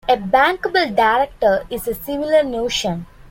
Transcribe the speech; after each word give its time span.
A 0.09 0.17
bankable 0.17 0.95
director 0.95 1.63
is 1.69 1.87
a 1.87 1.93
similar 1.93 2.41
notion. 2.41 3.05